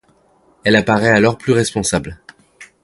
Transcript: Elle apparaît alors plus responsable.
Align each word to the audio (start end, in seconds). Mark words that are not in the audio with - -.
Elle 0.63 0.77
apparaît 0.77 1.11
alors 1.11 1.37
plus 1.37 1.53
responsable. 1.53 2.17